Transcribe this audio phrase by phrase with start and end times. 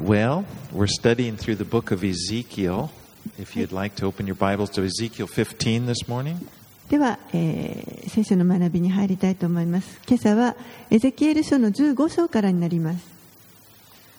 [0.00, 2.90] Well, we're studying through the book of Ezekiel.
[3.38, 6.44] If you'd like to open your Bibles to Ezekiel 15 this morning.
[6.90, 10.56] では、えー聖書の学びに入りたいと思います今朝は
[10.90, 13.06] エゼキエル書の15章からになります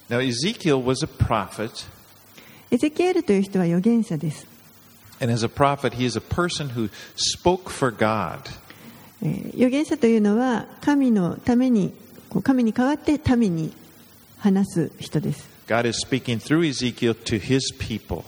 [0.09, 1.85] Now, Ezekiel was a prophet,
[2.71, 4.47] エゼキエルという人は預言者です
[5.19, 8.39] and as a prophet, he is a person who spoke for God.
[9.21, 11.93] えー預言者というのは神のために
[12.43, 13.73] 神に代わって民に
[14.39, 18.24] 話す人です God is speaking through Ezekiel to his people.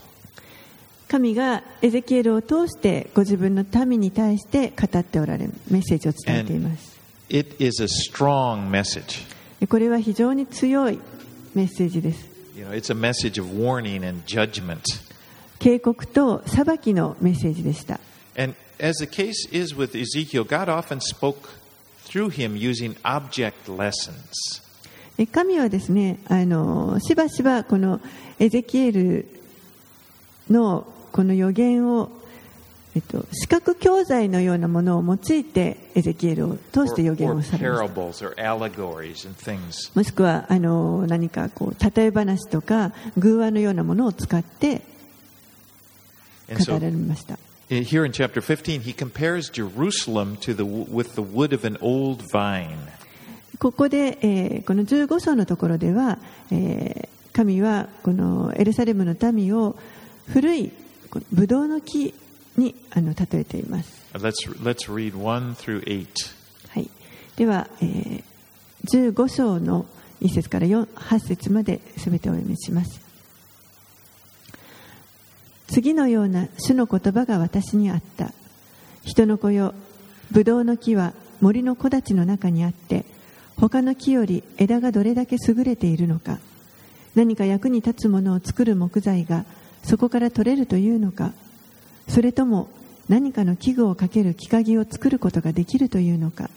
[1.08, 9.26] 神がエゼキエルを通してご自分の民に対して語っておられメッセージを伝えています It is a strong message.
[9.68, 10.98] これは非常に強い
[11.54, 12.26] メッセージです
[12.56, 14.80] You know, it's a message of warning and judgment.
[15.58, 18.00] 警告と裁きのメッセージでした
[18.36, 21.50] And as the case is with Ezekiel, God often spoke
[22.04, 24.62] through him using object lessons.
[25.25, 27.99] 神はですねあのしばしばこの
[28.39, 29.27] エゼキエル
[30.49, 32.11] のこの予言を、
[32.95, 38.01] えっと、視覚教材のようなものを用いてエゼキエルを通して予言をされました
[39.95, 44.83] もしくはあの何かこう例え話とか偶話のようなものを使って
[46.47, 47.39] 語られました。
[47.69, 50.37] Here in chapter 15, he compares Jerusalem.
[53.59, 56.19] ここで、えーこの15章のところでは、
[56.51, 59.75] えー神はこのエルサレムの民を
[60.27, 60.71] 古い
[61.31, 62.15] ブドウの木
[62.57, 64.07] にあの例えています。
[64.13, 66.07] Uh, Let's, let's read 1 through 8.
[66.69, 66.89] はい、
[67.35, 68.23] では、えー
[68.85, 69.85] 15章の
[70.21, 73.01] 1節から4 8節まで全てお読みします。
[75.67, 78.31] 次のような主の言葉が私にあった。
[79.03, 79.73] 人の子よ、
[80.31, 83.05] ブドウの木は森の木立の中にあって、
[83.59, 86.39] 他の木より枝がどれだけ優れているのか。
[87.15, 89.45] 何か役に立つものを作る木材が
[89.83, 91.33] そこから取れるというのか。
[92.07, 92.69] それとも
[93.09, 96.49] 何かの器具をかける木鍵を作ることができるというのか。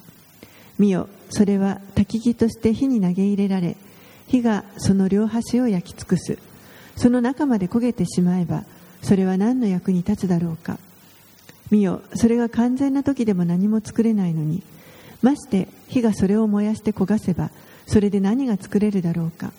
[0.81, 3.77] 見よそれは焚き木として火に投げ入れられ
[4.27, 6.39] 火がその両端を焼き尽くす
[6.97, 8.65] その中まで焦げてしまえば
[9.03, 10.79] それは何の役に立つだろうか
[11.71, 14.63] 見よそれが完全な時でも何も作れないのに
[15.21, 17.51] まして火がそれを燃やして焦がせば
[17.87, 19.53] それで何が作れるだろうか。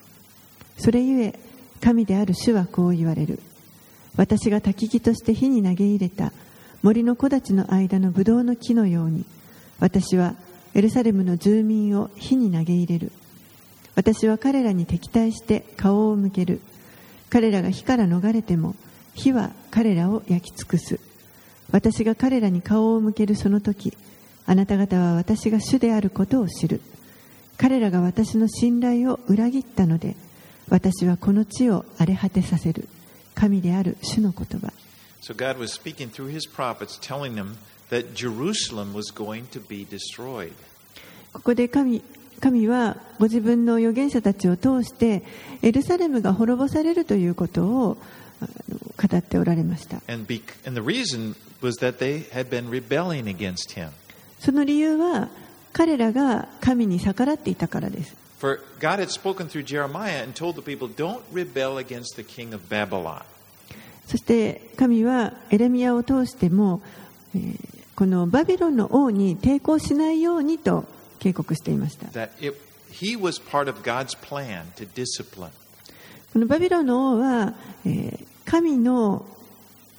[0.77, 1.39] それゆえ
[1.81, 3.39] 神である主はこう言われる。
[4.15, 6.31] 私が焚き木として火に投げ入れた
[6.81, 9.25] 森の木立の間のブドウの木のように
[9.79, 10.35] 私は
[10.73, 13.11] エルサレムの住民を火に投げ入れる。
[13.95, 16.61] 私は彼らに敵対して顔を向ける。
[17.29, 18.75] 彼らが火から逃れても
[19.13, 20.99] 火は彼らを焼き尽くす。
[21.71, 23.97] 私が彼らに顔を向けるその時
[24.51, 26.81] あなた方は私が主であることを知る
[27.55, 30.17] 彼らが私の信頼を裏切ったので
[30.67, 32.89] 私はこの地を荒れ果てさせる
[33.33, 34.73] 神である主の言葉
[35.21, 37.55] So God was speaking through his prophets, telling them
[37.91, 40.51] that Jerusalem was going to be destroyed.
[41.31, 42.03] ここで神
[42.41, 45.23] 神はご自分の預言者たちを通して
[45.61, 47.97] エルサレムが滅ぼされるということを
[48.97, 53.91] 語っておられました And, be, and the reason was that they had been rebelling against him.
[54.41, 55.29] その理由は
[55.71, 58.15] 彼らが神に逆らっていたからです。
[64.07, 66.81] そして神はエレミアを通しても、
[67.95, 70.85] このバビロンの王に抵抗しないようにと
[71.19, 72.07] 警告していました。
[76.33, 77.53] このバビロンの王は、
[78.45, 79.23] 神の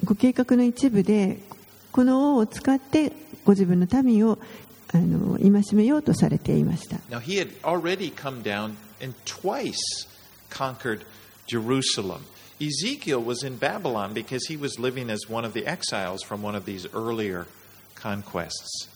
[0.03, 1.39] ご計画の一部で
[1.93, 3.13] この王を使って
[3.45, 4.39] ご自分の民を
[4.95, 9.75] あの戒めようとされていました Now, he had already come down and twice
[10.51, 11.05] conquered
[11.47, 12.25] Jerusalem.
[12.61, 16.55] Ezekiel was in Babylon because he was living as one of the exiles from one
[16.55, 17.47] of these earlier
[17.95, 18.89] conquests.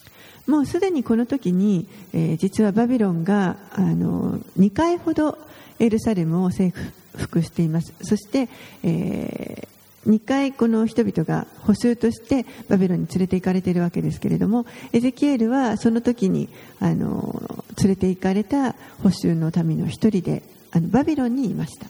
[0.47, 5.39] もうすでにこの時に、えー実はバビロンがあの2回ほど
[5.81, 6.73] エルサレムを征
[7.17, 8.49] 服していますそして、
[8.85, 9.67] え
[10.07, 16.49] 2回この人々が捕囚としてバビロンに連れて行かれているわけですけれどもエゼキエルはその時に
[16.79, 21.87] あの連れて行かれた捕囚の民の一人であのバビロンにいました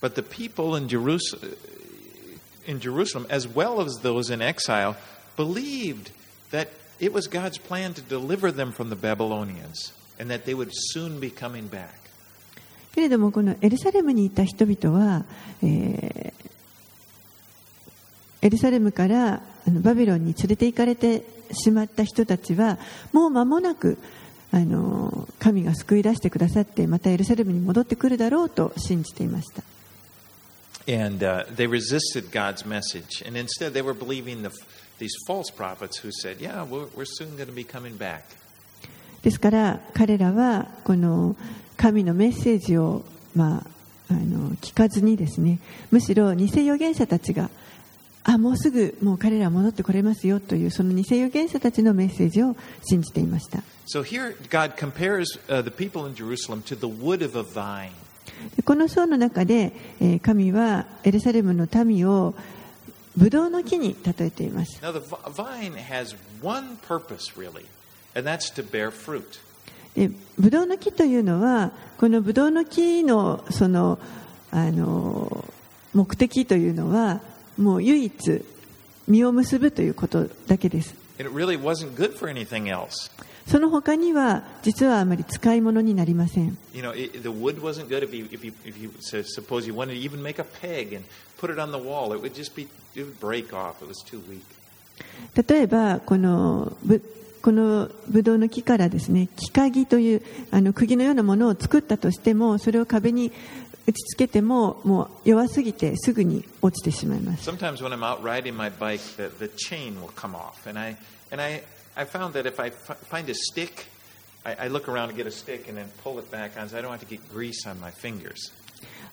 [0.00, 1.54] But the people in Jerusalem,
[2.66, 4.96] in Jerusalem, as well as those in exile,
[5.36, 6.10] believed
[6.52, 6.68] that
[6.98, 11.20] it was God's plan to deliver them from the Babylonians and that they would soon
[11.20, 12.00] be coming back.
[12.94, 15.24] けれどもこのエルサレムにいた人々は、
[15.62, 16.39] えー
[18.42, 22.78] エルサレムからバビロンに連れて行かれてしまった人たちは
[23.12, 23.98] もう間もなく
[24.52, 29.62] あの神が救い出してくださってまたエルサレムに戻ってくるだろうと信じていました
[30.88, 33.22] And uh, they resisted God's message.
[33.24, 34.50] And instead, they were believing the,
[34.98, 38.24] these false prophets who said, Yeah, we're, we're soon going to be coming back.
[39.22, 41.36] ですから彼らはこの
[41.76, 43.04] 神のメッセージを、
[43.34, 43.66] まあ、
[44.08, 45.58] あの聞かずにですね
[45.90, 47.50] むしろ偽預言者たちが
[48.22, 53.62] あもうすぐもう彼らは戻ってこれますよというその偽預言者たちのメッセージを信じていました。
[58.64, 62.34] この層の中で神はエルサレムの民を
[63.16, 64.80] ブドウの木に例えています。
[70.38, 73.98] ブドウの木というのはこのブドウの木の,その,
[74.52, 75.44] あの
[75.92, 77.20] 目的というのは
[77.60, 78.44] もう唯一
[79.06, 80.94] 実を結ぶということだけです。
[83.46, 86.56] その他には実はあまり使い物になりません。
[95.48, 97.02] 例えばこのぶ、
[97.42, 103.32] このブドウの木からですね、木鍵というあの釘のようなものを作ったとしても、それを壁に
[103.87, 110.65] 打ち付けてももう弱すぎてすぐに落ちてしまいます Sometimes when I'm out riding my bike, the, the chain will come off.
[110.67, 110.95] And I,
[111.31, 111.61] and I,
[111.95, 113.85] I found that if I f- find a stick,
[114.43, 116.77] I, I look around to get a stick and then pull it back on so
[116.77, 118.51] I don't have to get grease on my fingers.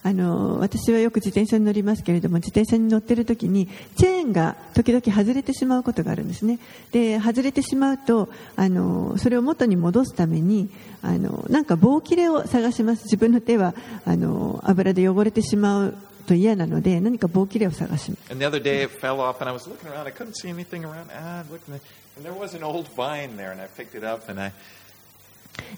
[0.03, 3.67] あの私はよく自転車に乗りますけれども自転車に乗っている時に
[3.97, 6.59] チェーンが時々外れてしまうことがあるんですね。
[6.91, 10.69] で外れてしまうとあのそれを元に戻すために
[11.01, 13.03] あのなんか棒切れを探します。
[13.03, 13.73] 自分の手は
[14.05, 15.97] あの油で汚れてしまう
[16.27, 18.31] と嫌なので何か棒切れを探します。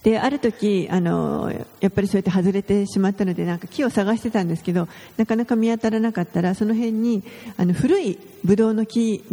[0.04, 4.88] である時あのやっぱりそうやって外れてしまったのでなんか木を探してたんですけど
[5.18, 7.24] なかなか見当たらなかったらその辺に
[7.58, 9.24] あの古いブドウの木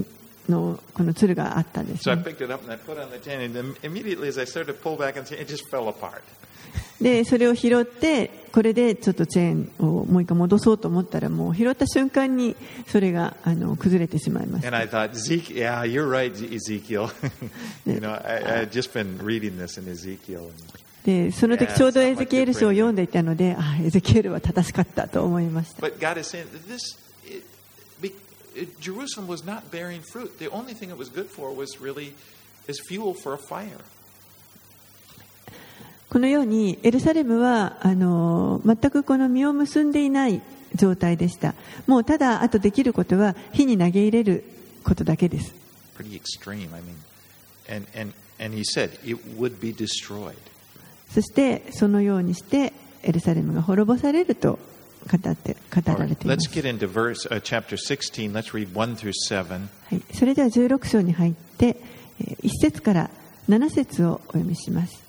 [0.49, 2.05] のこのつがあったんです、
[7.01, 12.57] で、それを拾って、これでちょっとチェーンをもう一回戻そうと思ったら、もう拾った瞬間に
[12.87, 14.71] それがあの崩れてしまいました。
[21.05, 25.87] でその時ちょうどエゼキエル書を読んでいたので、あエゼキエルは正しかったと思いました。
[28.57, 28.93] it, j.
[28.93, 29.05] R.
[29.05, 29.19] S.
[29.19, 29.29] M.
[29.29, 30.39] は not bearing fruit.
[30.39, 32.15] The only thing it was good for was really
[32.69, 33.81] as fuel for a fire.
[36.09, 40.41] このようにエルサレムはあの全くこの実を結んでいない
[40.75, 41.55] 状態でした。
[41.87, 44.45] もうただあとできることは火に投げ入れる
[44.85, 45.55] ことだけです。
[51.11, 54.59] そしてそのようにしてエルサレムが滅ぼされると
[55.07, 58.33] 語って語られています、verse uh, chapter 16.
[58.33, 59.47] Let's read 1 through 7.
[59.49, 61.77] はい、それでは16章に入って
[62.21, 63.11] 1節から
[63.49, 65.05] 7節をお読みします。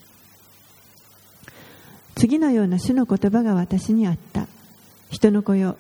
[2.15, 4.47] 次のような主の言葉が私にあった。
[5.09, 5.77] 人の子よ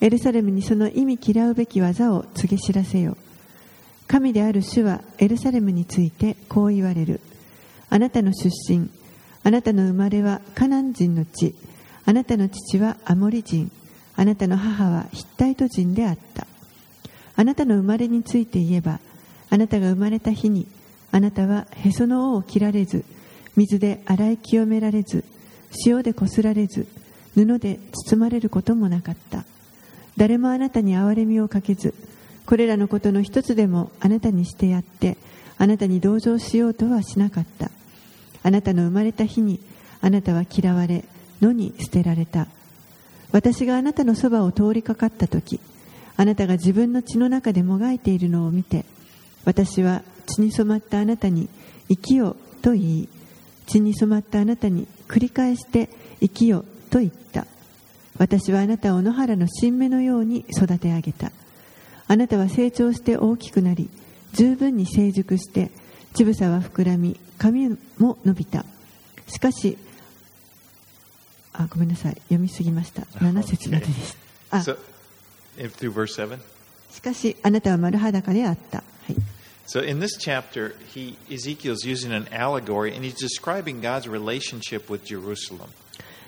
[0.00, 3.16] エルサレムにその意味嫌うべき技を告げ知らせよ。
[4.06, 7.20] 神である主はエルサレムについてこう言われる。
[7.90, 8.90] あなたの出身
[9.44, 11.54] あなたの生まれはカナン人の地
[12.08, 13.70] あなたの父はアモリ人。
[14.16, 16.46] あなたの母はヒッタイト人であった。
[17.36, 18.98] あなたの生まれについて言えば
[19.50, 20.66] あなたが生まれた日に
[21.12, 23.04] あなたはへその緒を切られず
[23.56, 25.22] 水で洗い清められず
[25.84, 26.86] 塩でこすられず
[27.34, 29.44] 布で包まれることもなかった。
[30.16, 31.92] 誰もあなたに憐れみをかけず
[32.46, 35.18] これらのことの一つでもあなたにしてやって
[35.58, 37.70] あなたに同情しようとはしなかった。
[38.42, 39.60] あなたの生まれた日に
[40.00, 41.04] あなたは嫌われ
[41.40, 42.46] 野に捨てられた。
[43.32, 45.60] 私があなたのそばを通りかかった時
[46.16, 48.84] あなたが自分の血の中でもがいているのを見て
[49.44, 51.48] 私は血に染まったあなたに
[51.88, 53.08] 生きよと言い
[53.66, 55.90] 血に染まったあなたに繰り返して
[56.20, 57.46] 生きよと言った。
[58.18, 61.30] 私はあなたを野原の新芽のように育て上げた。
[62.08, 63.90] あなたは成長して大きくなり
[64.32, 65.70] 十分に成熟して
[66.14, 67.68] 乳房は膨らみ髪
[67.98, 68.64] も伸びた。
[69.28, 69.76] しかし
[71.58, 74.16] あごめんなさい読みすぎました7節までです
[74.50, 74.78] あ So,
[75.58, 76.38] if through verse 7.
[76.92, 79.16] しかしあなたは丸裸であった、はい、
[79.66, 85.68] So in this chapter, he Ezekiel's using an allegory and he's describing God's relationship with Jerusalem.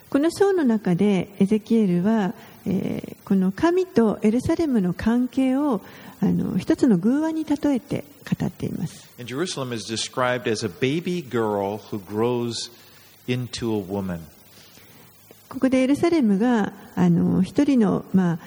[0.09, 2.33] この章の中でエゼキエルは、
[2.65, 5.79] えーこの神とエルサレムの関係を
[6.21, 9.09] あの一つの偶話に例えて語っています。
[9.17, 12.69] And Jerusalem is described as a baby girl who grows
[13.29, 14.19] into a woman.
[15.51, 18.39] ここでエルサレムがあの一人の、まあ、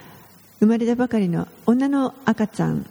[0.61, 2.87] 生まれたばかりの女の赤ちゃん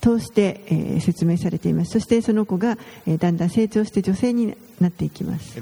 [0.00, 1.92] 通して、えー、説明されています。
[1.92, 5.56] そしてその子が、えー、だんだん成長して女性になっていきます。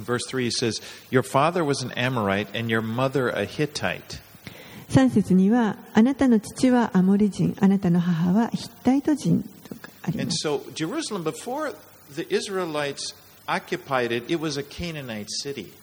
[4.88, 10.48] 3節にはあなたの父はアモリ人あなたの母はヒッタイト人とかあります。
[10.48, 11.74] And、so, Jerusalem, before
[12.14, 13.14] the Israelites
[13.46, 15.79] occupied it, it was a Canaanite city.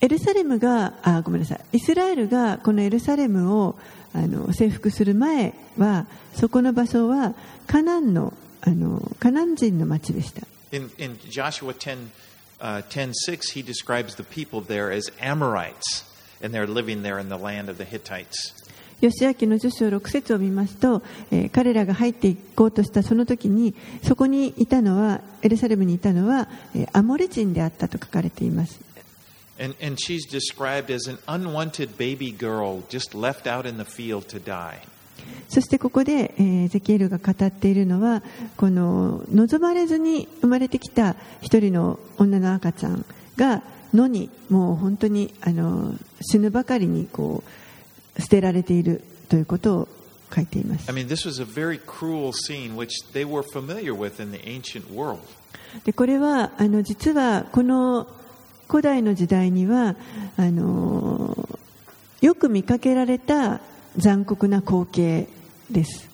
[0.00, 1.60] エルサレムがあごめんなさい。
[1.72, 3.76] イスラエルがこのエルサレムを
[4.12, 7.34] あの征服する前はそこの場所は
[7.66, 10.46] カナンのあのカナン人の町でした。
[10.72, 12.10] In, in Joshua 10,
[12.60, 16.04] uh, 10 6, he describes the people there as Amorites,
[16.42, 18.54] and they're living there in the land of the Hittites.
[19.00, 28.80] 吉明の10章6節を見ますと、えー彼らが入っていこうとしたその時にそこにいたのはエルサレムにいたのは、えーアモリ人であったと書かれています
[29.58, 34.28] And, and she's described as an unwanted baby girl just left out in the field
[34.28, 34.80] to die.
[35.48, 38.22] そしてここで、えーエゼキエルが語っているのは
[38.56, 43.04] この望まれずに生まれてきた一人の女の赤ちゃん
[43.36, 43.62] が
[43.94, 47.42] 野にもう本当にあの死ぬばかりにこ
[48.16, 49.88] う捨てられているということを
[50.34, 54.40] 書いています I mean, this was a very cruel scene which they were familiar with in the
[54.44, 55.20] ancient world.
[55.84, 58.06] でこれはあの実はこの
[58.68, 59.96] 古代の時代には
[60.36, 61.36] あの
[62.20, 63.60] よく見かけられた
[63.96, 65.28] 残酷な光景
[65.70, 66.08] です。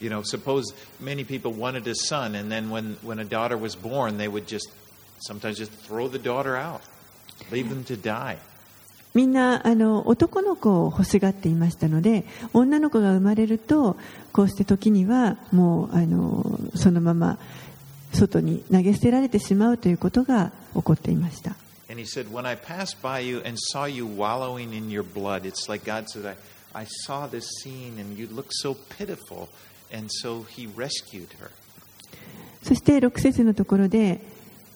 [0.00, 3.76] You know, suppose many people wanted a son, and then when, when a daughter was
[3.76, 4.70] born, they would just
[5.20, 6.80] sometimes just throw the daughter out,
[7.50, 8.38] leave them to die.
[9.12, 13.96] みんなあの男の子を欲しがっていましたので女の子が生まれると
[14.32, 17.36] こうして時にはもうあのそのまま
[18.12, 21.56] 外に投げ捨てられてしまうということが起こっていました
[21.90, 25.44] And he said, When I passed by you and saw you wallowing in your blood,
[25.44, 29.48] it's like God said, I, I saw this scene and you look so pitiful.
[29.92, 31.50] And so he rescued her.
[32.62, 34.20] そして6節のところで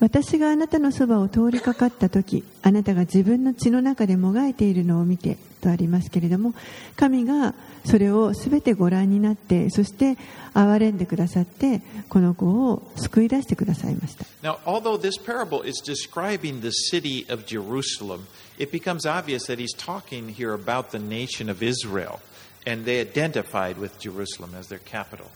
[0.00, 6.54] 私があなたのそばを通りかかった時あなたが自分の血の中でもがいているのを見てとありますけれども
[6.97, 7.54] 神が
[7.87, 10.16] それを全てご覧になってそして
[10.52, 18.26] 憐れんでくださってこの子を救い出してくださいました Now, although this parable is describing the city of Jerusalem,
[18.59, 22.21] it becomes obvious that he's talking here about the nation of Israel.
[22.66, 25.26] And they identified with Jerusalem as their capital.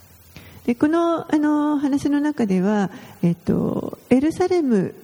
[0.65, 2.91] でこのあの話の中では、
[3.23, 4.95] えっと、エルサレム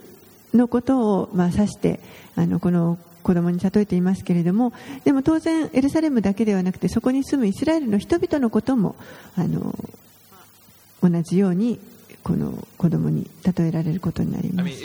[0.52, 2.00] のことを、まあ、指して
[2.36, 4.72] あのこの子供に例えていますけれども
[5.04, 8.94] でも当然エルサレムだけではなくてそこに住むイスラエルの人々のことも
[9.36, 9.74] あの
[11.02, 11.80] 同じように
[12.22, 14.84] この子供に例えられることになります.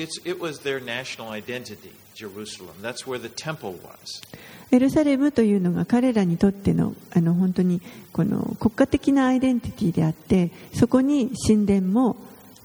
[4.72, 7.81] エルサレムというのが彼らにとってのあの本当に
[8.12, 12.17] この国家的なアイデンティティであってそこに神殿も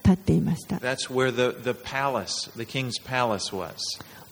[0.04, 3.76] 立っていました That's where the, the palace, the king's palace was.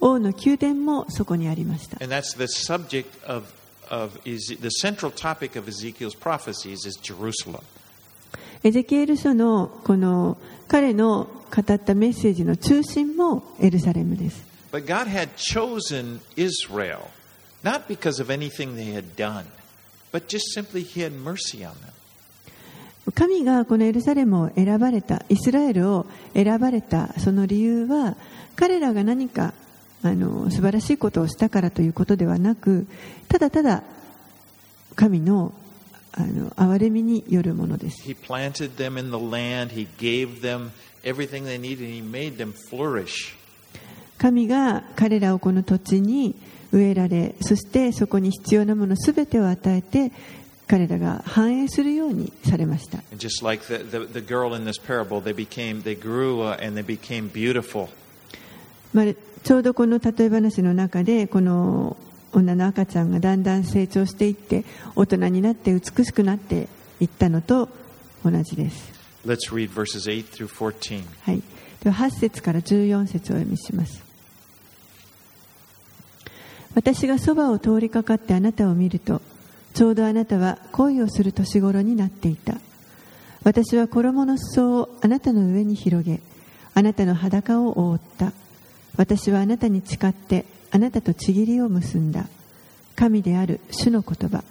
[0.02, 3.44] 王の宮殿もそこにありました And that's the subject of,
[3.88, 7.62] of Eze- the central topic of Ezekiel's prophecies is Jerusalem.
[8.64, 10.36] エゼキエル書のこの
[10.68, 17.08] 彼の語ったメッセージの中心もエルサレムです But God had chosen Israel
[17.62, 19.44] not because of anything they had done,
[20.12, 21.92] but just simply He had mercy on them.
[23.14, 28.16] 神がこのエルサレムを選ばれたイスラエルを選ばれたその理由は
[28.54, 29.54] 彼らが何か
[30.04, 32.86] あの素晴らしいことをしたからということではなく
[33.28, 33.82] ただただ
[34.96, 35.52] 神の,
[36.12, 38.08] あの憐れみによるものです。
[44.18, 46.34] 神が彼らをこの土地に
[46.72, 50.12] 植えられそしてそこに必要なものすべてを与えて
[50.66, 52.98] 彼らが繁栄するようにされました。
[59.42, 61.96] まあ、ちょうどこの例え話の中でこの
[62.32, 66.68] 女の赤ちゃんがだんだん成長していって大人になって美しくなって
[67.00, 67.68] いったのと
[68.24, 68.92] 同じです、
[69.26, 71.02] Let's read verses 8 through 14.
[71.22, 71.42] はい、
[71.82, 74.02] では8節から14節をお読みします。
[76.74, 79.20] 私がそばを通りかかってあなたを見ると
[79.74, 82.54] ちょうどあなたは恋をする年頃になっていた。
[83.44, 86.20] 私は衣の裾をあなたの上に広げ
[86.74, 88.32] あなたの裸を覆った
[88.96, 92.26] 私はあなたに誓ってあなたとちぎりを結んだ。
[92.94, 94.44] 神である主の言葉。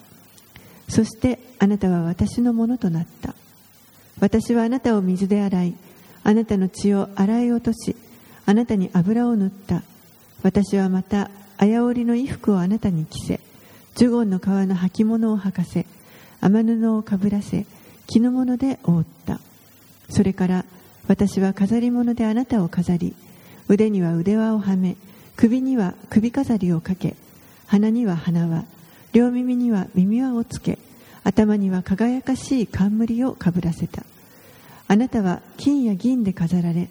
[0.90, 3.36] そしてあなたは私のものとなった。
[4.20, 5.76] 私はあなたを水で洗い
[6.24, 7.96] あなたの血を洗い落とし
[8.46, 9.84] あなたに油を塗った。
[10.44, 13.40] 私はまた綾織の衣服をあなたに着せ
[13.96, 15.86] ジュゴンの皮の履物を履かせ
[16.40, 17.66] 雨布をかぶらせ
[18.08, 19.40] 木の物で覆った。
[20.10, 20.66] それから
[21.08, 23.16] 私は飾り物であなたを飾り
[23.72, 24.98] 腕には腕輪をはめ
[25.38, 27.16] 首には首飾りをかけ
[27.68, 28.66] 鼻には鼻輪
[29.13, 30.78] 両耳には耳輪をつけ
[31.24, 34.04] 頭には輝かしい冠をかぶらせた。
[34.90, 36.90] あなたは金や銀で飾られ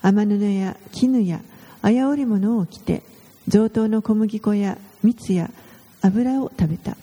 [0.00, 1.42] 天布や絹や
[1.82, 3.02] 綾織物を着て
[3.46, 5.50] 上等の小麦粉や蜜や
[6.00, 6.96] 油を食べた。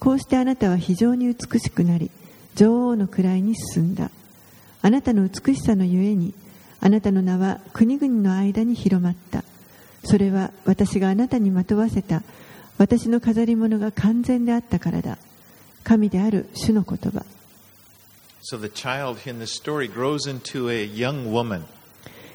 [0.00, 2.10] こうしてあなたは非常に美しくなり
[2.56, 4.10] 女王の位に進んだ。
[4.80, 6.34] あなたの美しさのゆえに
[6.84, 9.44] あなたの名は国々の間に広まった。
[10.04, 12.22] それは私があなたにまとわせた。
[12.76, 15.16] 私の飾り物が完全であったからだ。
[15.84, 17.24] 神である主の言葉。
[18.42, 21.62] So the child in the story grows into a young woman.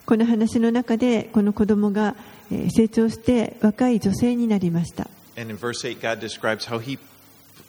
[0.06, 2.16] この話の中でこの子供が
[2.50, 5.10] えー成長して若い女性になりました。
[5.38, 6.98] And in verse 8, God describes how He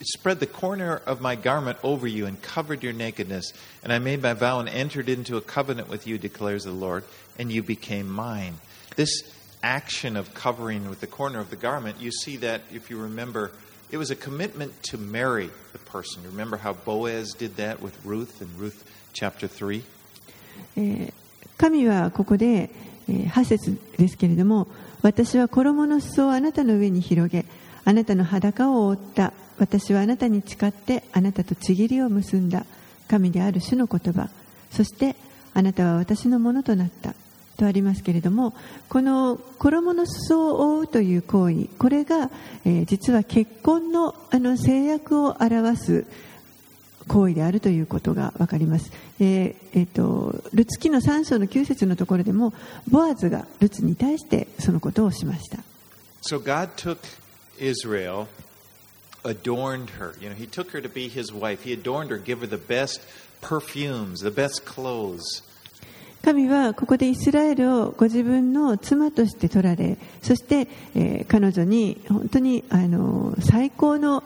[0.02, 3.54] spread the corner of my garment over you and covered your nakedness.
[3.84, 7.04] And I made my vow and entered into a covenant with you, declares the Lord,
[7.40, 8.56] and you became mine.
[8.96, 9.24] This
[9.64, 13.52] action of covering with the corner of the garment, you see that if you remember,
[13.92, 16.24] it was a commitment to marry the person.
[16.24, 19.84] You remember how Boaz did that with Ruth in Ruth chapter 3?
[20.78, 21.14] えー
[21.56, 22.72] 神はここで、
[23.08, 24.68] えー8節ですけれども
[25.02, 27.46] 私は衣の裾をあなたの上に広げ
[27.89, 32.67] あなたの裸を覆った私はあなたに誓ってあなたとちぎりを結んだ
[33.09, 34.29] 神である主の言葉
[34.71, 35.17] そして
[35.55, 37.15] あなたは私のものとなった
[37.57, 38.53] とありますけれども
[38.91, 42.31] この衣の裾を覆うという行為これが、
[42.67, 46.07] えー実は結婚のあの制約を表す
[47.09, 48.93] 行為であるということが分かります。
[49.19, 52.53] えーえーとルツ記の3章の9節のところでも
[52.91, 55.63] ボアズがルツに対してそのことをしました。
[56.21, 56.39] So
[57.59, 58.29] Israel,
[59.25, 60.15] adorned her.
[60.21, 61.63] You know, He took her to be His wife.
[61.63, 63.01] He adorned her, give her the best
[63.41, 65.43] perfumes, the best clothes.
[66.23, 74.25] 神はここでイスラエルをご自分の妻として取られそして、えー彼女に本当にあの最高の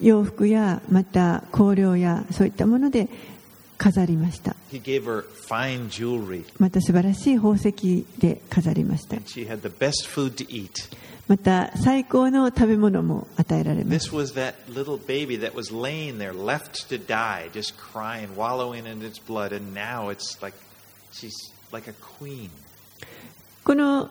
[0.00, 3.08] 洋服やまた香料やそういったもので
[3.78, 4.54] 飾りました.
[6.58, 9.16] また素晴らしい宝石で飾りました
[11.28, 13.86] また最高の食べ物も与えられます。
[23.64, 24.08] この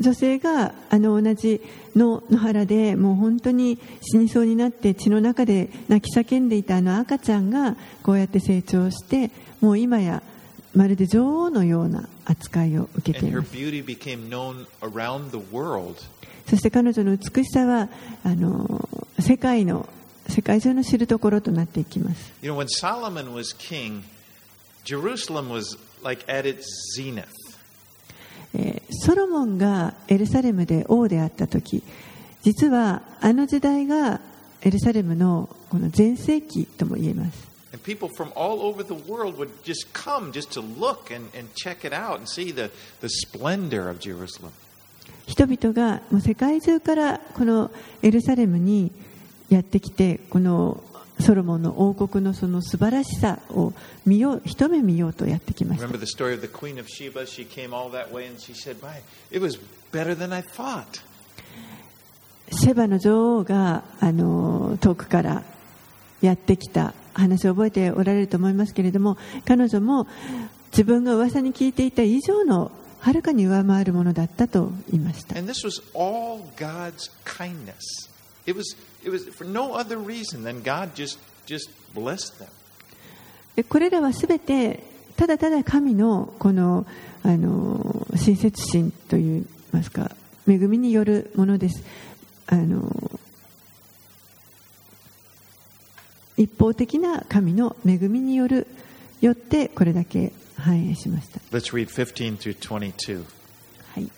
[0.00, 1.60] 女性があの同じ
[1.94, 10.22] 野の原でもう本当に死にそうになって血の中で泣き叫んでいたあの赤ちゃんがこうやって成長してもう今や
[10.74, 13.50] まるで女王のような扱いを受けています。
[16.48, 17.88] そして彼女の美しさは
[18.24, 19.88] あの世界の
[20.28, 24.02] 世界中の知るところとなっていきます You know, when Solomon was king,
[24.84, 26.64] Jerusalem was like at its
[26.96, 27.26] zenith.
[28.54, 31.82] えーソロモンがエルサレムで王であった時
[32.42, 34.20] 実はあの時代が
[34.62, 41.52] エルサレムのこの全盛期とも言えます And people from all over the world would just come just to look and, and
[41.56, 44.52] check it out and see the, the splendor of Jerusalem.
[45.26, 47.70] 人々がもう世界中からこの
[48.02, 48.92] エルサレムに
[49.48, 50.82] やってきてこの
[51.20, 53.72] ソロモンの王国のその素晴らしさを
[54.04, 57.26] 見よう一目見ようとやってきました Remember the story of the Queen of Sheba?
[57.26, 59.58] She came all that way and she said, "My, it was
[59.92, 60.84] better than I thought."
[62.52, 65.42] シェバの女王があの遠くから
[66.20, 70.06] やってきた話を覚えておられると思いますけれども彼女も
[70.70, 72.70] 自分が噂に聞いていた以上の
[73.06, 78.10] はるかに上回るものだったと言いました And this was all God's kindness.
[78.48, 81.16] It was, it was for no other reason than God just,
[81.46, 82.48] just blessed them.
[83.54, 84.82] でこれらはすべて
[85.16, 86.84] ただただ神のこの
[87.22, 90.10] あの親切心といいますか
[90.48, 91.84] 恵みによるものです
[92.48, 92.90] あの
[96.36, 98.66] 一方的な神の恵みによる
[99.20, 103.24] よってこれだけ反映しました、Let's read 15 through 22.
[103.94, 104.10] はい、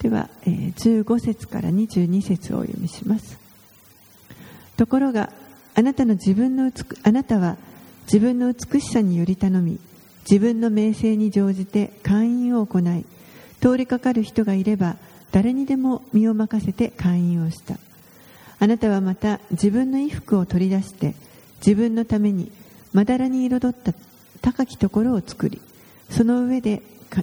[0.00, 3.38] では、えー15節から22節をお読みします。
[4.76, 5.32] ところが
[5.74, 7.56] あなたの自分の美あなたは
[8.04, 9.78] 自分の美しさにより頼み
[10.28, 13.04] 自分の名声に乗じて会員を行い
[13.60, 14.96] 通りかかる人がいれば
[15.32, 17.76] 誰にでも身を任せて会員をした。
[18.60, 21.14] あなたはまた自分の衣服を取り出して
[21.58, 22.50] 自分のために
[22.92, 23.92] まだらに彩った
[24.48, 25.60] 高きところを作り
[26.08, 26.80] その上で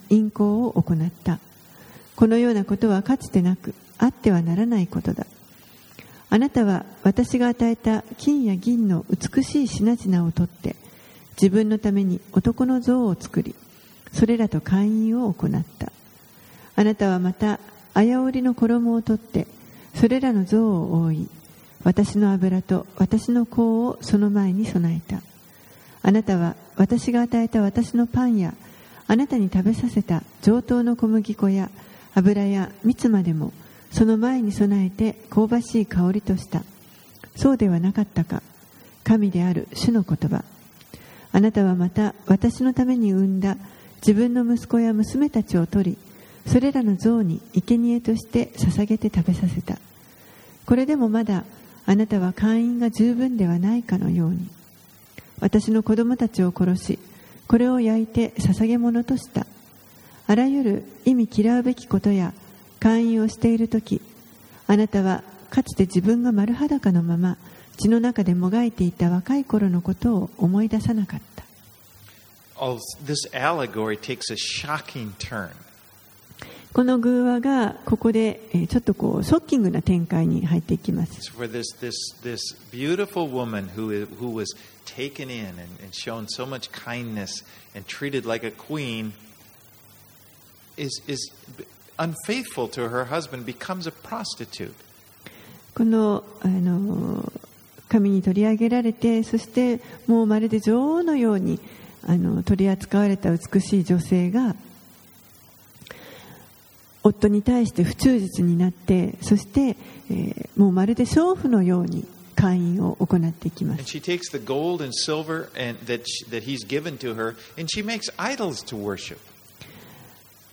[0.08, 1.40] 陰行を行った。
[2.14, 5.26] このようなことはかつてなくあってはならないことだ。
[6.30, 10.76] あなたは私が与えた金や銀の美しい品々を取って
[11.32, 13.56] 自分のために男の像を作り
[14.12, 15.90] それらと会員を行った。
[16.76, 17.58] あなたはまた
[17.92, 19.48] 綾織の衣を取って
[19.94, 21.28] それらの像を覆い
[21.82, 25.22] 私の油と私の香をその前に備えた。
[26.06, 28.54] あなたは私が与えた私のパンや
[29.08, 31.68] あなたに食べさせた上等の小麦粉や
[32.14, 33.52] 油や蜜までも
[33.90, 36.62] その前に備えて香ばしい香りとした。
[37.34, 38.40] そうではなかったか。
[39.02, 40.44] 神である主の言葉。
[41.32, 43.56] あなたはまた私のために産んだ
[43.96, 45.98] 自分の息子や娘たちを取り
[46.46, 49.76] それらの像に生贄として捧げて食べさせた。
[50.66, 51.42] これでもまだ
[51.84, 54.55] あなたは会員が十分ではないかのように。
[55.40, 56.98] 私の子供たちを殺し
[57.46, 59.46] これを焼いて捧げ物とした
[60.26, 62.32] あらゆる意味嫌うべきことや
[62.80, 64.00] 会員をしている時
[64.66, 67.36] あなたはかつて自分が丸裸のまま
[67.76, 71.36] 血の中でもがいていた若い頃のことを思い出さなかった
[72.58, 75.50] Oh, this allegory takes a shocking turn.
[76.76, 81.32] この偶話がここでちょっとこうショッキングな展開に入っていきます。
[95.74, 97.32] この,あの
[97.88, 101.58] 神に取り上げられて、そしてもうまるで女王のように
[102.02, 104.54] あの取り扱われた美しい女性が。
[107.06, 109.76] 夫に対して不忠実になってそして、
[110.10, 113.84] えー、もうまるで娼婦のように会員を行っていきます。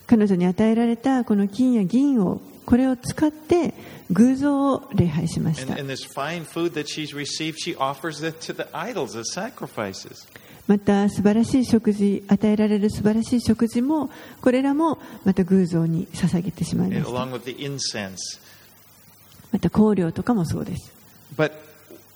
[0.06, 3.74] 彼女に与えられたこの金や銀をこれを使って
[4.12, 5.76] 偶像を礼拝しました。
[10.68, 14.10] また素晴らしい食事与えられる素晴らしい食事も
[14.42, 17.12] これらもまた偶像に捧げてしまいました.
[19.52, 20.92] また香料とかもそうです
[21.36, 21.52] But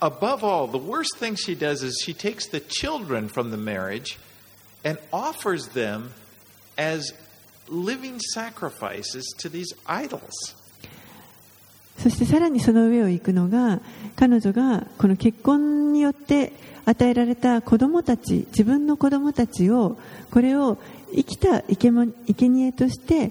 [0.00, 4.18] above all, the worst thing she does is she takes the children from the marriage
[4.84, 6.12] and offers them
[6.76, 7.12] as
[7.68, 10.30] living sacrifices to these idols.
[11.98, 13.80] そしてさらにその上を行くのが
[14.14, 16.52] 彼女がこの結婚によって
[16.88, 19.98] 与えられた子供たち自分の子供たちを
[20.30, 20.78] これを
[21.14, 23.30] 生きた生贄生贄として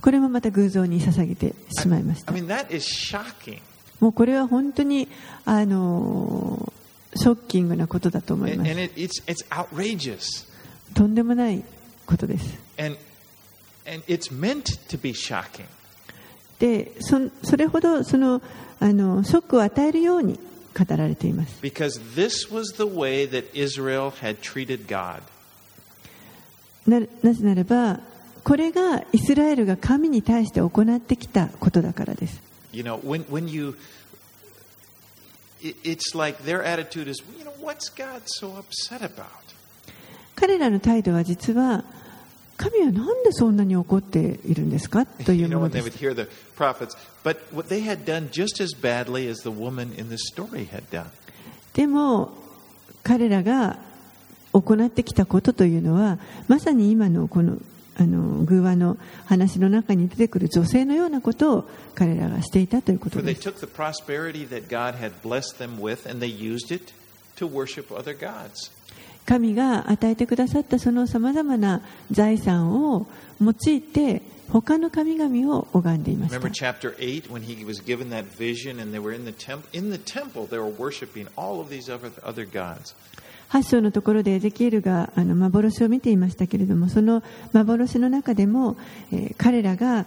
[0.00, 3.60] これもまた偶像に捧げてしまいました I mean.
[4.00, 5.08] もうこれは本当に
[5.44, 6.72] あの
[7.14, 10.46] ショッキングなことだと思います and it, it's, it's.
[10.94, 11.62] とんでもない
[12.06, 12.96] ことです And,
[13.86, 15.66] and it's meant to be shocking.
[16.58, 18.40] でそそれほどその
[18.80, 20.38] あのショックを与えるように
[20.76, 25.22] 語られています Because this was the way that Israel had treated God.
[26.86, 28.00] ななぜならば
[28.44, 32.40] これがイスラエルが神に対して行ってきたことだからです
[32.72, 33.74] You know, when, when you,
[35.62, 39.24] it, it's like their attitude is, you know, what's God so upset about?
[40.36, 41.82] 彼らの態度は実は
[42.56, 45.98] 神はなんでそんなに怒っているんですかというものです.
[51.74, 52.32] でも
[53.02, 53.78] 彼らが
[54.52, 57.58] 行ってきたことというのはまさに今のこの
[57.98, 61.64] あの偶話の話の中に出てくる女性のようなことを
[61.94, 63.40] 彼らがしていたということです
[69.26, 73.06] 神が与えてくださったそのさまざまな財産を
[73.40, 76.38] 用いて他の神々を拝んでいました。
[83.50, 88.76] 8章のところでエゼキエルがあの幻を見ていましたけれども、その幻の中でも、
[89.12, 90.06] えー、彼らが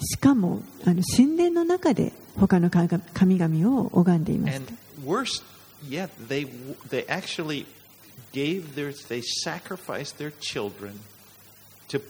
[0.00, 4.72] しかもあの神殿の中で他の神々を拝んでいました。
[8.35, 10.99] gave their, they sacrificed their children
[11.89, 12.01] to,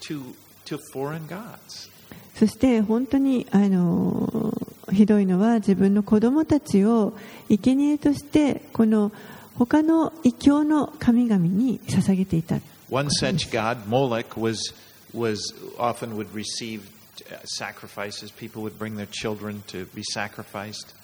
[0.00, 1.90] to, to foreign gods.
[2.34, 4.52] そして本当にあの
[4.92, 7.14] ひどいのは自分の子供たちを
[7.48, 9.10] 生贄としてこの
[9.54, 14.72] 他の異教の神々に捧げていた One such god, Molech, was,
[15.12, 16.88] was often would receive
[17.32, 18.30] uh, sacrifices.
[18.30, 20.94] People would bring their children to be sacrificed.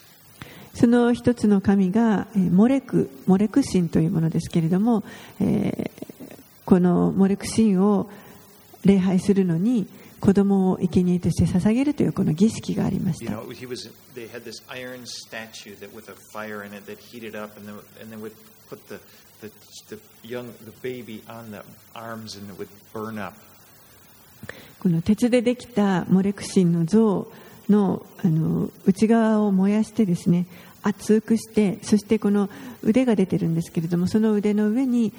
[0.80, 5.04] その一つの神がモレクモレク神というものですけれども、
[5.40, 5.90] え、
[6.66, 8.08] このモレク神を
[8.86, 9.88] 礼拝するのに
[10.20, 13.32] 子供を生贄として捧げるというこの儀式がありました。
[24.80, 27.32] この鉄でできたモレク神の像
[27.70, 30.46] の,あの内側を燃やしてですね
[30.88, 32.50] 熱くしてそしてこの
[32.82, 35.12] 腕が出てるんですけれどもその腕の上に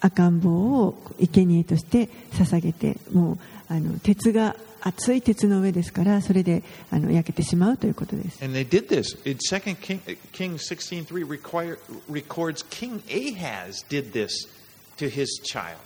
[0.00, 3.38] 赤ん坊を生贄として捧げてもう
[3.68, 9.18] あの鉄が熱い鉄の上ですからそれであの焼けてしまうということです And they did this.
[9.28, 10.00] In Second King,
[10.32, 11.76] Kings sixteen three require,
[12.08, 14.48] records King Ahaz did this
[14.96, 15.76] to his child.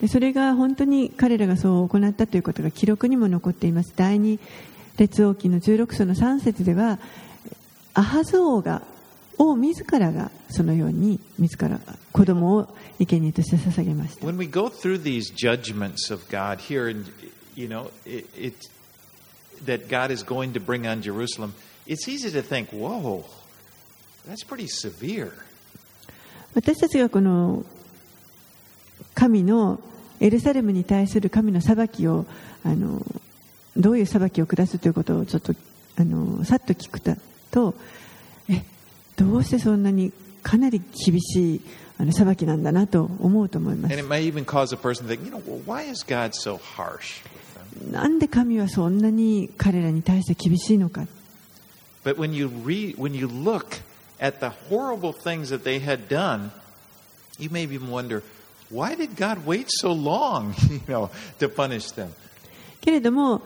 [0.00, 4.38] でそれが本当に彼らがそう行ったということが記録にも残っています第二
[4.98, 6.98] 列王記の16章の3節では
[7.94, 8.82] アハズ王が
[9.38, 11.80] 王自らがそのように自ら
[12.12, 17.10] 子供を生贄として捧げました When we go through these judgments of God here, and
[17.56, 18.54] you know, it, it
[19.64, 21.54] that God is going to bring on Jerusalem,
[21.86, 23.24] it's easy to think, "Whoa,
[24.28, 25.32] that's pretty severe."
[26.54, 27.64] 私たちがこの
[29.14, 29.80] 神の
[30.20, 32.26] エルサレムに対する神の裁きを
[32.64, 33.04] あの
[33.76, 35.54] どういう裁きを下すということをちょっと
[35.96, 37.16] あのさっと聞くと
[38.48, 38.62] え
[39.16, 40.12] どうしてそんなに
[40.42, 41.60] かなり厳しい
[41.98, 43.96] あの裁きなんだなと思うと思います?
[47.90, 51.06] なんで神はそんなに彼らに対して厳しいのか
[52.04, 53.80] But when you read, when you look
[54.20, 56.50] at the horrible things that they had done,
[57.38, 58.22] you may even wonder,
[58.70, 62.08] why did God wait so long, you know, to punish them?
[62.80, 63.42] けれども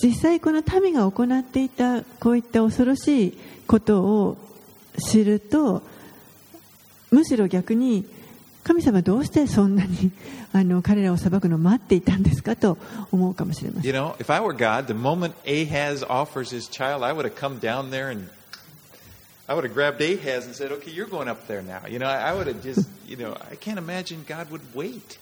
[0.00, 4.36] 実際この民が行っていたこういった恐ろしいことを
[4.98, 5.82] 知ると
[7.10, 8.04] むしろ逆に
[8.64, 10.12] 神様どうしてそんなに
[10.52, 12.78] あの彼らを裁くのを待っていたんですかと
[13.10, 17.34] 思うかもしれません You know, if I were God, the moment Ahaz offers his child, I would have
[17.34, 18.28] come down there and
[19.48, 21.86] I would have grabbed Ahaz and said, okay, you're going up there now.
[21.88, 25.18] You know, I, I would have just, you know, I can't imagine God would wait.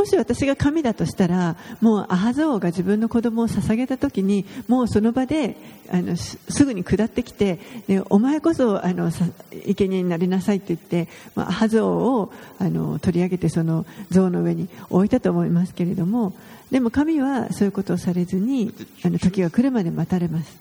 [0.00, 5.56] もし私が神だとしたらもうアハザ王が自分の子供を捧げた時にもうその場で
[5.92, 9.26] あのすすぐに下ってきてでお前こそあのさ
[9.66, 16.32] 生贄になりなさいって言って、まあ、アハザ王をあの取り上げてその像の上に置いたと思いますけれども
[16.70, 18.72] でも神はそういうことをされずに
[19.04, 20.58] あの時が来るまで待たれます.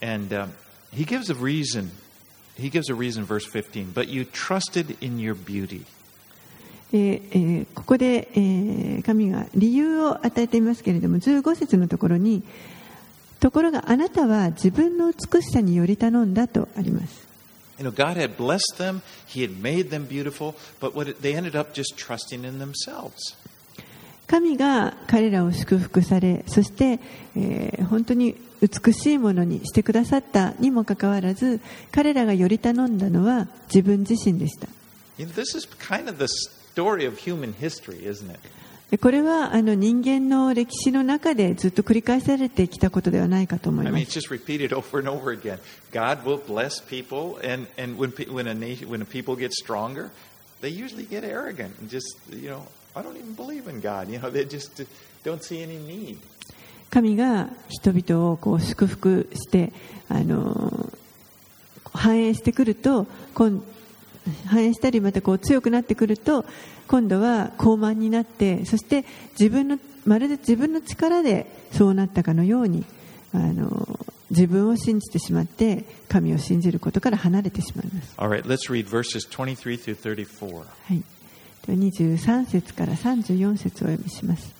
[0.00, 0.50] And um,
[0.92, 1.90] He gives a reason.
[2.56, 3.92] He gives a reason, verse 15.
[3.92, 5.86] But you trusted in your beauty.
[7.74, 12.42] ここで、神が理由を与えていますけれども15節のところに
[13.40, 17.28] ところがあなたは自分の美しさにより頼んだとあります
[24.26, 27.00] 神が彼らを祝福されそして、
[27.88, 31.60] 本当に美しいものにしてくださったにもかかわらず
[31.92, 34.68] 彼らがより頼んだのは自分自身でした。
[38.96, 43.94] これは人間の歴史の中でずっと繰り返されてきたことではないかと思います。
[56.90, 59.74] 神が人々を祝福して
[61.92, 63.06] 反映してくると
[64.46, 66.44] 繁栄したりまたこう強くなってくると
[66.86, 69.04] 今度は高慢になってそして
[69.38, 72.84] 自分のまるで自分の力でそうなったかのように
[73.32, 73.98] あの
[74.30, 78.14] 自分を信じてしまって神を信じることから離れてしまいます。
[78.18, 80.54] All right, let's read verses 23 through 34.
[80.54, 80.64] は
[80.94, 81.02] い、
[81.66, 84.54] では23節から34節をお読みします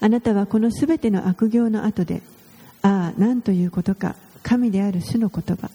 [0.00, 2.22] あなたはこのすべての悪行の後で
[2.82, 5.70] ああ何ということか神である主の言葉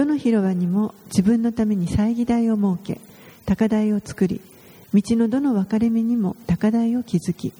[0.00, 3.02] どの広場にも自分のために祭儀台を設け
[3.44, 4.40] 高台を作り
[4.94, 7.52] 道のどの分かれ目にも高台を築き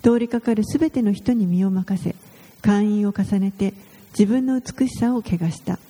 [0.00, 2.14] 通りかかるすべての人に身を任せ
[2.62, 3.74] 会員を重ねて
[4.16, 5.80] 自分の美しさを汚した。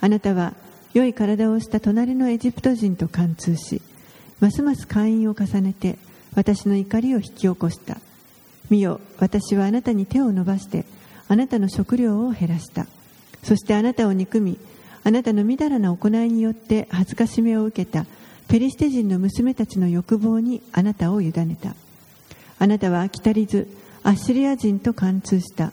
[0.00, 0.54] あなたは
[0.92, 3.80] 良い体をした隣のエジプト人と貫通し
[4.40, 5.98] ますます会員を重ねて
[6.34, 7.98] 私の怒りを引き起こした。
[8.70, 10.84] 見よ私はあなたに手を伸ばして
[11.28, 12.88] あなたの食料を減らした。
[13.44, 14.58] そしてあなたを憎み
[15.08, 18.04] あなたのみだらな行いによって恥ずかしめを受けた
[18.46, 21.74] ペリシテ人の娘たちの欲望にあなたを委ねた。
[22.58, 23.68] あなたは飽き足りず
[24.02, 25.72] アッシリア人と貫通した。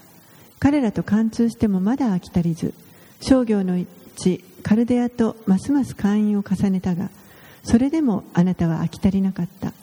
[0.58, 2.74] 彼らと貫通してもまだ飽き足りず
[3.20, 7.10] 商業の地カルデアとますます会員を重ねたが
[7.66, 9.74] それでもあなたは飽き足りなかった。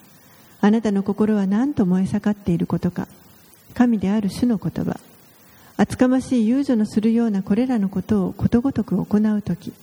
[0.61, 3.07] あなたの心は何と燃え盛っていることか。
[3.75, 4.99] 神である主の言葉。
[5.83, 9.73] 厚かましい遊女のするようなこれらのことをことごとく行う時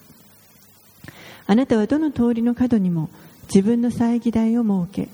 [1.46, 3.10] あなたはどの通りの角にも
[3.54, 5.08] 自分の祭儀台を設け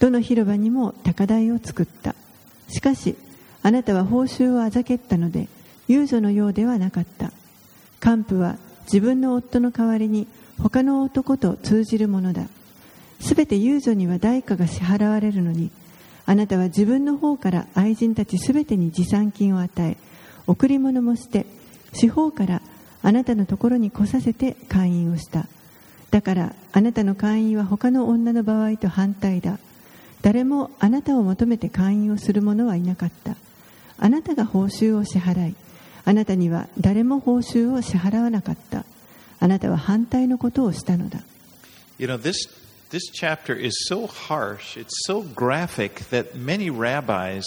[0.00, 2.16] どの広場にも高台を作った。
[2.68, 3.14] しかし
[3.62, 5.46] あなたは報酬をあざけったので
[5.86, 7.30] 遊女のようではなかった。
[8.04, 10.26] 幹部は自分の夫の代わりに
[10.60, 12.48] 他の男と通じるものだ。
[13.20, 15.70] すべて遊女には代価が支払われるのに
[16.26, 19.96] あなたは自分の方から愛人たちすべてに持参金を与え
[20.46, 21.46] 贈り物もして
[21.92, 22.62] 四方から
[23.02, 25.46] あなたのところに来させて会員をした。
[26.10, 29.58] だからあなたの会員は他の女の場合と反対だ。
[30.22, 33.36] 誰もあなたを求めて会員をする者はいなかった。
[33.98, 35.54] あなたが報酬を支払い。
[36.04, 38.84] あなたには誰も報酬を支払わなかった。
[39.40, 41.20] あなたは反対のことをしたのだ。
[41.98, 42.48] You know, this,
[42.90, 47.44] this chapter is so harsh, it's so graphic that many rabbis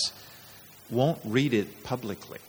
[0.92, 2.40] won't read it publicly.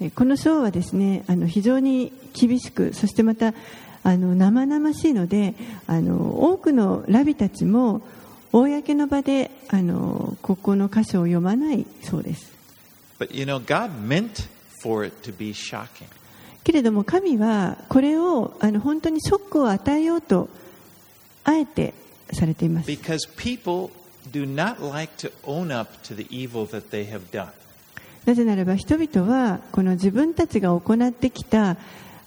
[0.00, 3.54] えこの章はですねあの非常に厳しくそしてまた
[4.02, 5.54] あの生々しいので
[5.86, 8.02] あの多くのラビたちも
[8.52, 12.54] 公の場であのここの箇所を読まないそうです
[13.18, 14.48] But you know, God meant
[14.82, 16.06] for it to be shocking.
[16.62, 20.48] けれども神はこれをあの本当にショックを与えようと
[21.44, 21.94] あえて
[22.32, 23.90] されています Because people
[24.30, 27.48] do not like to own up to the evil that they have done.
[28.26, 31.76] なぜならば人々はこの自分たちが行ってきた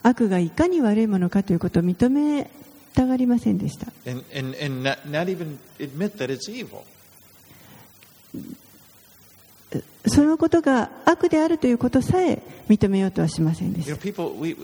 [0.01, 2.49] 悪がいかに悪いものかということを認め
[2.95, 5.27] たがりませんでした And, and, and not, not.
[10.07, 14.55] そのことが悪であるということさえ認めようとはしませんで You し know, た people, we,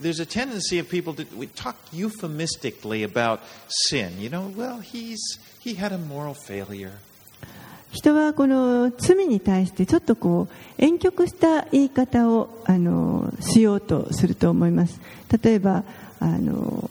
[0.00, 4.20] there's a tendency of people to we talk euphemistically about sin.
[4.20, 5.18] You know, well, he's,
[5.60, 6.92] he had a moral failure.
[7.90, 10.48] 人はこの罪に対してちょっとこ
[10.78, 15.00] う婉曲した言い方をあのしようとすると思います
[15.42, 15.84] 例えば
[16.20, 16.90] あの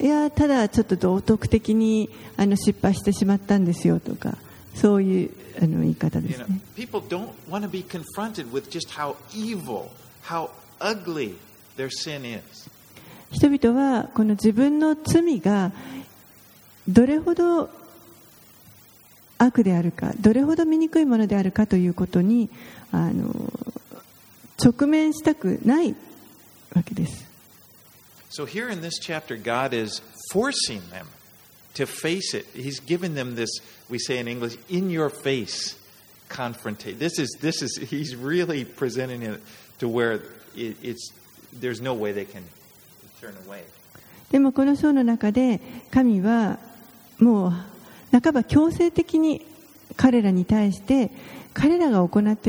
[0.00, 4.36] いやただちょっと道徳的にあの失敗してしまったんですよとか
[4.74, 9.90] そういうあの言い方ですね people don't want to be confronted with just how evil,
[10.22, 11.34] how ugly
[11.76, 12.70] their sin is.
[13.30, 15.72] 人々はこの自分の罪が
[16.88, 17.68] どれほど
[19.38, 22.50] 悪であるかどれほど醜いものであるかということに
[22.92, 23.52] あの
[24.62, 25.94] 直面したくない
[26.74, 27.28] わけです
[28.30, 31.06] So here in this chapter, God is forcing them
[31.74, 32.46] to face it.
[32.54, 33.48] He's given them this,
[33.88, 35.76] we say in English, in your face
[36.28, 36.98] confrontation.
[36.98, 39.40] This is, this is, he's really presenting it
[39.78, 40.20] to where
[40.54, 41.10] it, it's,
[41.52, 42.44] there's no way they can
[43.20, 43.64] turn away.
[44.30, 45.58] でもこの章の中で
[45.90, 46.58] 神は
[47.18, 47.52] もう
[48.12, 49.44] 半ば強制的に
[49.96, 51.10] 彼らに対して
[51.54, 52.46] 彼らが行って